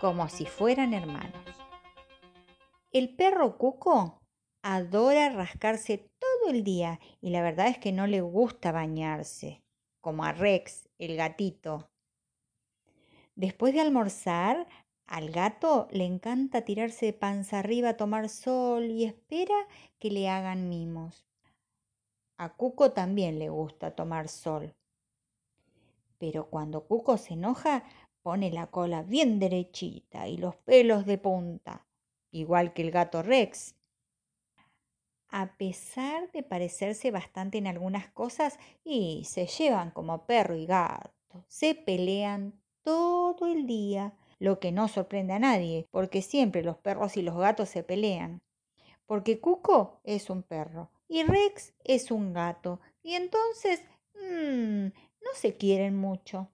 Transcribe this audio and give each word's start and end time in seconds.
como 0.00 0.28
si 0.28 0.46
fueran 0.46 0.94
hermanos. 0.94 1.44
El 2.92 3.14
perro 3.14 3.58
Cuco 3.58 4.20
adora 4.62 5.30
rascarse 5.30 6.10
todo 6.18 6.50
el 6.50 6.64
día 6.64 7.00
y 7.20 7.30
la 7.30 7.42
verdad 7.42 7.68
es 7.68 7.78
que 7.78 7.92
no 7.92 8.06
le 8.06 8.20
gusta 8.20 8.72
bañarse, 8.72 9.62
como 10.00 10.24
a 10.24 10.32
Rex, 10.32 10.88
el 10.98 11.16
gatito. 11.16 11.90
Después 13.34 13.74
de 13.74 13.80
almorzar, 13.80 14.66
al 15.06 15.30
gato 15.30 15.88
le 15.90 16.04
encanta 16.04 16.62
tirarse 16.62 17.06
de 17.06 17.12
panza 17.12 17.60
arriba 17.60 17.90
a 17.90 17.96
tomar 17.96 18.28
sol 18.28 18.84
y 18.86 19.04
espera 19.04 19.54
que 19.98 20.10
le 20.10 20.28
hagan 20.28 20.68
mimos. 20.68 21.26
A 22.36 22.54
Cuco 22.54 22.92
también 22.92 23.38
le 23.38 23.48
gusta 23.48 23.94
tomar 23.94 24.28
sol. 24.28 24.74
Pero 26.18 26.50
cuando 26.50 26.86
Cuco 26.86 27.16
se 27.16 27.34
enoja, 27.34 27.84
pone 28.28 28.50
la 28.50 28.66
cola 28.66 29.02
bien 29.02 29.38
derechita 29.38 30.28
y 30.28 30.36
los 30.36 30.54
pelos 30.54 31.06
de 31.06 31.16
punta, 31.16 31.86
igual 32.30 32.74
que 32.74 32.82
el 32.82 32.90
gato 32.90 33.22
Rex. 33.22 33.74
A 35.30 35.56
pesar 35.56 36.30
de 36.32 36.42
parecerse 36.42 37.10
bastante 37.10 37.56
en 37.56 37.66
algunas 37.66 38.10
cosas, 38.10 38.58
y 38.84 39.24
se 39.24 39.46
llevan 39.46 39.92
como 39.92 40.26
perro 40.26 40.56
y 40.56 40.66
gato, 40.66 41.46
se 41.46 41.74
pelean 41.74 42.60
todo 42.82 43.46
el 43.46 43.66
día 43.66 44.12
lo 44.38 44.60
que 44.60 44.72
no 44.72 44.88
sorprende 44.88 45.32
a 45.32 45.38
nadie, 45.38 45.88
porque 45.90 46.20
siempre 46.20 46.62
los 46.62 46.76
perros 46.76 47.16
y 47.16 47.22
los 47.22 47.34
gatos 47.34 47.70
se 47.70 47.82
pelean. 47.82 48.42
Porque 49.06 49.40
Cuco 49.40 50.02
es 50.04 50.28
un 50.28 50.42
perro 50.42 50.90
y 51.08 51.22
Rex 51.22 51.72
es 51.82 52.10
un 52.10 52.34
gato, 52.34 52.78
y 53.02 53.14
entonces 53.14 53.82
mmm, 54.12 54.88
no 54.88 55.30
se 55.32 55.56
quieren 55.56 55.96
mucho. 55.96 56.50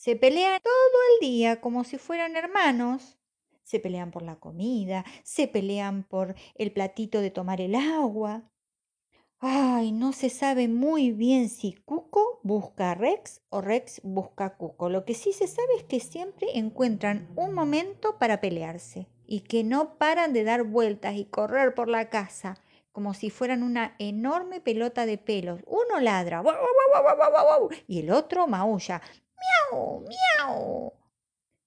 Se 0.00 0.16
pelean 0.16 0.62
todo 0.62 0.98
el 1.12 1.28
día 1.28 1.60
como 1.60 1.84
si 1.84 1.98
fueran 1.98 2.34
hermanos. 2.34 3.18
Se 3.64 3.80
pelean 3.80 4.10
por 4.10 4.22
la 4.22 4.36
comida, 4.36 5.04
se 5.24 5.46
pelean 5.46 6.04
por 6.04 6.36
el 6.54 6.72
platito 6.72 7.20
de 7.20 7.30
tomar 7.30 7.60
el 7.60 7.74
agua. 7.74 8.50
Ay, 9.40 9.92
no 9.92 10.14
se 10.14 10.30
sabe 10.30 10.68
muy 10.68 11.12
bien 11.12 11.50
si 11.50 11.74
Cuco 11.74 12.40
busca 12.42 12.92
a 12.92 12.94
Rex 12.94 13.42
o 13.50 13.60
Rex 13.60 14.00
busca 14.02 14.46
a 14.46 14.56
Cuco. 14.56 14.88
Lo 14.88 15.04
que 15.04 15.12
sí 15.12 15.34
se 15.34 15.46
sabe 15.46 15.74
es 15.76 15.84
que 15.84 16.00
siempre 16.00 16.48
encuentran 16.54 17.28
un 17.36 17.52
momento 17.52 18.16
para 18.18 18.40
pelearse 18.40 19.06
y 19.26 19.40
que 19.40 19.64
no 19.64 19.98
paran 19.98 20.32
de 20.32 20.44
dar 20.44 20.62
vueltas 20.62 21.14
y 21.16 21.26
correr 21.26 21.74
por 21.74 21.90
la 21.90 22.08
casa 22.08 22.56
como 22.92 23.12
si 23.12 23.28
fueran 23.28 23.62
una 23.62 23.94
enorme 23.98 24.60
pelota 24.60 25.04
de 25.04 25.18
pelos. 25.18 25.60
Uno 25.66 26.00
ladra 26.00 26.42
y 27.86 28.00
el 28.00 28.10
otro 28.10 28.46
maulla. 28.46 29.02
¡Miau! 29.70 30.04
¡Miau! 30.06 30.92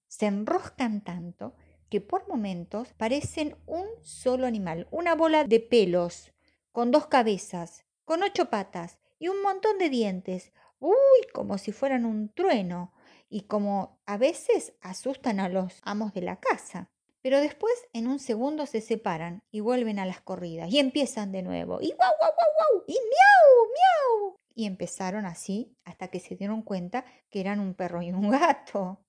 Se 0.08 0.26
enroscan 0.26 1.02
tanto 1.02 1.54
que 1.88 2.00
por 2.00 2.28
momentos 2.28 2.92
parecen 2.94 3.56
un 3.66 3.86
solo 4.02 4.46
animal, 4.46 4.88
una 4.90 5.14
bola 5.14 5.44
de 5.44 5.60
pelos 5.60 6.32
con 6.72 6.90
dos 6.90 7.06
cabezas, 7.06 7.84
con 8.04 8.22
ocho 8.22 8.50
patas 8.50 8.98
y 9.18 9.28
un 9.28 9.42
montón 9.42 9.78
de 9.78 9.88
dientes. 9.88 10.52
Uy, 10.78 10.94
como 11.32 11.58
si 11.58 11.72
fueran 11.72 12.04
un 12.04 12.32
trueno 12.32 12.92
y 13.28 13.42
como 13.42 14.00
a 14.06 14.18
veces 14.18 14.74
asustan 14.80 15.40
a 15.40 15.48
los 15.48 15.80
amos 15.82 16.12
de 16.12 16.22
la 16.22 16.40
casa. 16.40 16.90
Pero 17.22 17.40
después 17.40 17.72
en 17.92 18.06
un 18.06 18.18
segundo 18.18 18.66
se 18.66 18.82
separan 18.82 19.42
y 19.50 19.60
vuelven 19.60 19.98
a 19.98 20.04
las 20.04 20.20
corridas 20.20 20.70
y 20.70 20.78
empiezan 20.78 21.32
de 21.32 21.42
nuevo. 21.42 21.80
Y 21.80 21.92
guau, 21.92 22.12
guau, 22.18 22.32
guau, 22.32 22.50
guau, 22.58 22.84
y 22.86 22.92
miau, 22.92 23.66
miau. 23.72 24.36
Y 24.54 24.66
empezaron 24.66 25.26
así 25.26 25.76
hasta 25.84 26.08
que 26.08 26.20
se 26.20 26.36
dieron 26.36 26.62
cuenta 26.62 27.04
que 27.30 27.40
eran 27.40 27.60
un 27.60 27.74
perro 27.74 28.02
y 28.02 28.12
un 28.12 28.30
gato. 28.30 29.04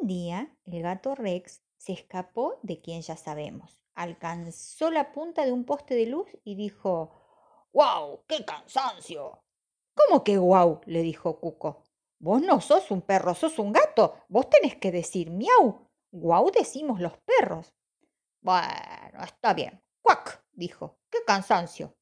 Un 0.00 0.06
día 0.06 0.56
el 0.64 0.82
gato 0.82 1.14
Rex 1.14 1.62
se 1.76 1.92
escapó 1.92 2.58
de 2.62 2.80
quien 2.80 3.02
ya 3.02 3.16
sabemos 3.16 3.82
alcanzó 3.94 4.90
la 4.90 5.12
punta 5.12 5.44
de 5.44 5.52
un 5.52 5.64
poste 5.64 5.94
de 5.94 6.06
luz 6.06 6.28
y 6.44 6.54
dijo 6.54 7.12
¡Guau! 7.72 8.24
¡Qué 8.26 8.44
cansancio! 8.44 9.42
¿Cómo 9.94 10.24
que 10.24 10.38
guau? 10.38 10.80
le 10.86 11.02
dijo 11.02 11.38
Cuco. 11.40 11.84
Vos 12.18 12.40
no 12.40 12.60
sos 12.60 12.90
un 12.90 13.02
perro, 13.02 13.34
sos 13.34 13.58
un 13.58 13.72
gato. 13.72 14.24
Vos 14.28 14.48
tenés 14.48 14.76
que 14.76 14.92
decir 14.92 15.30
miau. 15.30 15.88
Guau 16.10 16.50
decimos 16.50 17.00
los 17.00 17.18
perros. 17.18 17.74
Bueno, 18.40 19.22
está 19.24 19.54
bien. 19.54 19.82
¡Cuac! 20.00 20.44
dijo. 20.52 20.98
¡Qué 21.10 21.18
cansancio! 21.26 21.94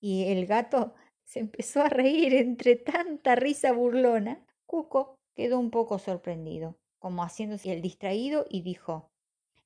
Y 0.00 0.30
el 0.30 0.46
gato 0.46 0.94
se 1.28 1.40
empezó 1.40 1.82
a 1.82 1.90
reír 1.90 2.34
entre 2.34 2.76
tanta 2.76 3.34
risa 3.34 3.72
burlona. 3.72 4.42
Cuco 4.64 5.14
quedó 5.36 5.58
un 5.58 5.70
poco 5.70 5.98
sorprendido, 5.98 6.76
como 6.98 7.22
haciéndose 7.22 7.70
el 7.72 7.82
distraído, 7.82 8.46
y 8.48 8.62
dijo 8.62 9.10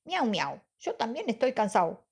Miau, 0.03 0.25
miau, 0.25 0.59
yo 0.77 0.95
también 0.95 1.29
estoy 1.29 1.53
cansado. 1.53 2.03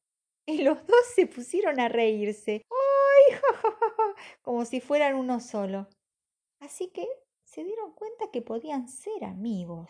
Y 0.45 0.63
los 0.63 0.88
dos 0.88 1.06
se 1.13 1.28
pusieron 1.28 1.81
a 1.81 1.90
reírse. 1.90 2.63
¡Ay! 2.69 3.40
Como 4.41 4.63
si 4.63 4.79
fueran 4.79 5.16
uno 5.16 5.41
solo. 5.41 5.88
Así 6.61 6.88
que 6.88 7.06
se 7.44 7.66
dieron 7.66 7.91
cuenta 7.91 8.31
que 8.31 8.41
podían 8.41 8.88
ser 8.88 9.25
amigos. 9.25 9.90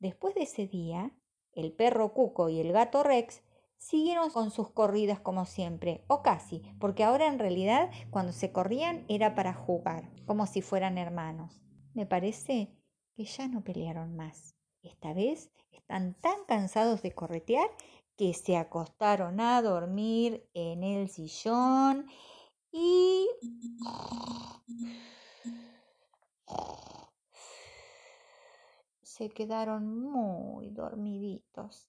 Después 0.00 0.34
de 0.34 0.42
ese 0.42 0.66
día, 0.66 1.12
el 1.52 1.72
perro 1.72 2.12
Cuco 2.12 2.48
y 2.48 2.58
el 2.58 2.72
gato 2.72 3.04
Rex 3.04 3.42
siguieron 3.78 4.30
con 4.30 4.50
sus 4.50 4.70
corridas 4.70 5.20
como 5.20 5.46
siempre, 5.46 6.04
o 6.08 6.22
casi, 6.22 6.62
porque 6.78 7.04
ahora 7.04 7.26
en 7.26 7.38
realidad 7.38 7.90
cuando 8.10 8.32
se 8.32 8.52
corrían 8.52 9.04
era 9.08 9.34
para 9.34 9.54
jugar, 9.54 10.10
como 10.26 10.46
si 10.46 10.60
fueran 10.60 10.98
hermanos. 10.98 11.62
Me 11.94 12.04
parece 12.04 12.76
que 13.14 13.24
ya 13.24 13.48
no 13.48 13.64
pelearon 13.64 14.14
más. 14.14 14.54
Esta 14.82 15.14
vez 15.14 15.50
están 15.72 16.14
tan 16.20 16.44
cansados 16.46 17.02
de 17.02 17.12
corretear 17.12 17.70
que 18.16 18.34
se 18.34 18.56
acostaron 18.56 19.40
a 19.40 19.62
dormir 19.62 20.48
en 20.52 20.82
el 20.82 21.08
sillón 21.08 22.06
y 22.72 23.26
se 29.02 29.30
quedaron 29.30 30.00
muy 30.00 30.70
dormiditos. 30.70 31.88